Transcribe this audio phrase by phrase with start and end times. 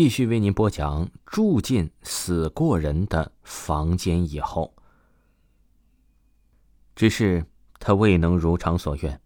[0.00, 4.72] 继续为您播讲住进死过人的房间以后，
[6.94, 7.44] 只是
[7.80, 9.20] 他未能如偿所愿。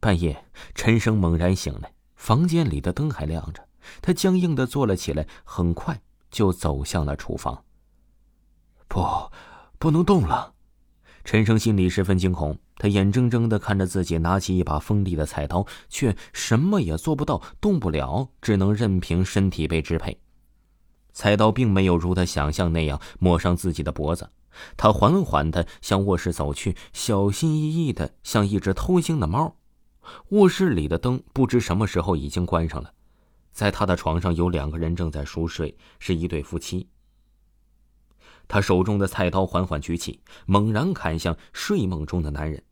[0.00, 0.44] 半夜，
[0.74, 3.64] 陈生猛然醒来，房间里的灯还亮着。
[4.02, 7.64] 他僵硬的坐了起来，很快就走向了厨房。
[8.88, 9.30] 不，
[9.78, 10.52] 不能动了！
[11.28, 20.18] 陈生心里十分惊恐，他眼睁睁的看着自己拿起一把锋利的菜刀，却什么也做不到，动不了，只能任凭身体被支配。
[21.12, 24.30] 菜刀并没有如他想象那样抹上自己的脖子，
[24.78, 29.54] 他缓缓的向卧室走去，小心翼翼的像一只偷腥的猫。
[30.30, 32.90] 卧室里的灯不知什么时候已经关上了，
[33.52, 36.88] 在他的床上有两个人正在熟睡，是一对夫妻。
[38.48, 42.62] 他手中的菜刀缓缓举起，猛然砍向睡梦中的男人，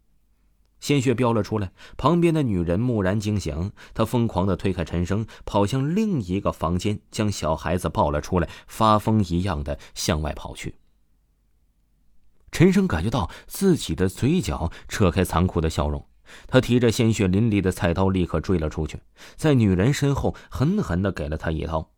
[0.80, 1.70] 鲜血飙了出来。
[1.96, 10.76] 旁边的女人蓦然惊醒，她疯狂的推开陈生，跑向另一个房间，将小孩子抱了出来，发疯一样的向外跑去。
[12.50, 16.06] 陈生感觉到自己的嘴角扯开残酷的笑容，
[16.46, 18.98] 他提着鲜血淋漓的菜刀立刻追了出去，
[19.36, 21.90] 在女人身后狠狠的给了她一刀，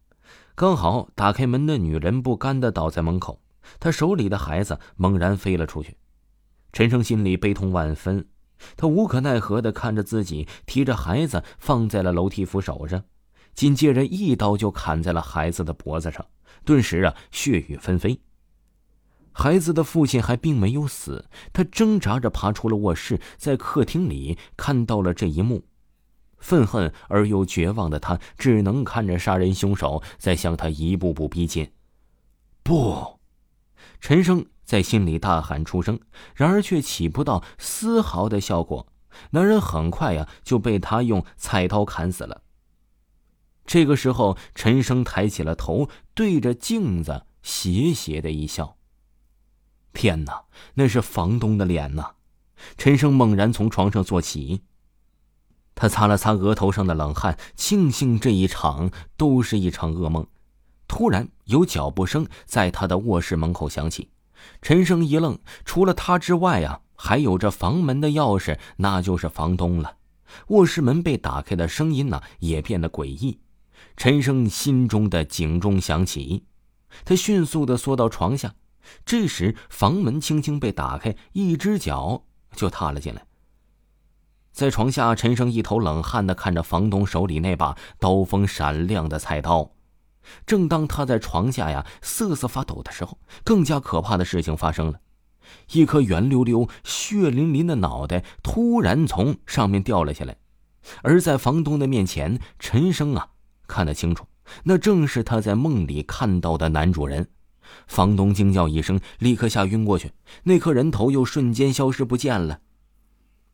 [0.56, 3.40] 刚好打开门的女人不甘的倒在门口。
[3.78, 5.96] 他手里的孩子猛然飞了出去，
[6.72, 8.26] 陈生心里悲痛万分，
[8.76, 13.02] 他无可奈何的看着自己提着孩子放在了楼梯扶手上，
[13.54, 16.24] 紧接着一刀就砍在了孩子的脖子上，
[16.64, 18.20] 顿时啊血雨纷飞。
[19.32, 25.64] 孩子的父亲还并没有死，他挣扎着爬出了卧室，在客厅里看到了这一幕，
[26.38, 31.70] 愤恨而又绝望的他只能看着杀人凶手在向他一步步逼近，
[32.64, 33.17] 不。
[34.00, 35.98] 陈生在心里大喊出声，
[36.34, 38.86] 然而却起不到丝毫的效果。
[39.30, 42.42] 男人很快呀就被他用菜刀砍死了。
[43.66, 48.76] 这个时候，陈生抬起了头，对着镜子邪邪的一笑。
[49.92, 52.12] 天哪，那是房东的脸呐！
[52.76, 54.62] 陈生猛然从床上坐起，
[55.74, 60.26] 他擦了擦额头上的冷汗，庆幸这一场都是一场噩梦。
[60.88, 64.10] 突然有脚步声在他的卧室门口响起，
[64.60, 69.96] 陈生一愣，除了他之外啊，还有着房门的钥匙，那就是房东了。
[70.48, 73.38] 卧室门被打开的声音呢，也变得诡异。
[73.96, 76.44] 陈生心中的警钟响起，
[77.04, 78.54] 他迅速的缩到床下。
[79.04, 83.26] 这时房门轻轻被打开，一只脚就踏了进来。
[84.50, 89.70] 在床下，陈生一头冷汗的看着房东手里那把刀锋闪亮的菜刀。
[90.46, 95.00] 正当他在床下呀瑟瑟发抖的时候，更加可怕的事情发生了，
[95.72, 100.36] 一颗圆溜溜、血淋淋的脑袋突然从上面掉了下来，
[101.02, 103.30] 而在房东的面前，陈生啊
[103.66, 104.26] 看得清楚，
[104.64, 107.28] 那正是他在梦里看到的男主人。
[107.86, 110.12] 房东惊叫一声，立刻吓晕过去，
[110.44, 112.60] 那颗人头又瞬间消失不见了。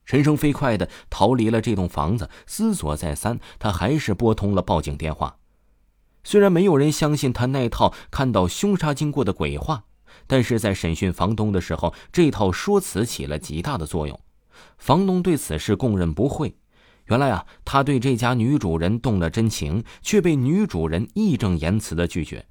[0.06, 5.38] 陈生飞快的逃离了这栋房子，思索再三，他还是拨通了报警电话。
[6.24, 9.84] 虽然没有人相信他那套看到凶杀经过的鬼话，
[10.26, 14.18] 但是在审讯房东的时候，这套说辞起了极大的作用。
[14.78, 16.56] 房东对此事供认不讳。
[17.06, 22.46] 原来啊，他对这家女主人动了真情，却被女主人义正言辞的拒绝，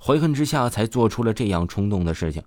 [0.00, 2.42] 怀恨之下才做出了这样冲动的事情。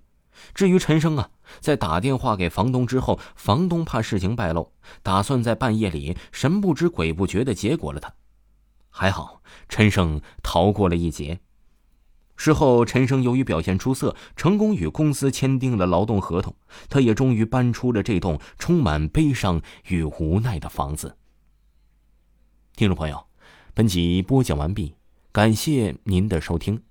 [0.54, 1.28] 至于陈生啊，
[1.60, 4.72] 在打电话给房东之后，房东怕事情败露，
[5.02, 8.10] 打算在半夜里神不知鬼不觉的结果了他。
[8.94, 11.40] 还好，陈生逃过了一劫。
[12.36, 16.54] 事后，陈生由于表现出色，成功与公司签订了劳动合同，
[16.88, 21.16] 他也终于搬出了这栋充满悲伤与无奈的房子。
[22.76, 23.26] 听众朋友，
[23.74, 24.94] 本集播讲完毕，
[25.32, 26.82] 感谢您的收听。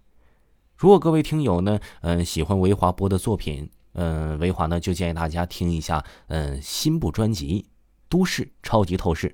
[0.78, 7.62] 如果各位听友呢，嗯，喜欢维华播的作品，嗯，维华呢就建议大家听一下，嗯，新部专辑
[8.10, 9.30] 《都市超级透视》。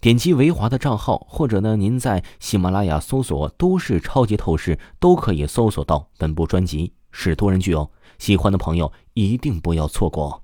[0.00, 7.90] 点击维华的账号，或者呢，您在喜马拉雅搜索“都市超级透视”，都可以搜索到本部专辑，是多人剧哦。
[8.18, 10.42] 喜欢的朋友一定不要错过哦。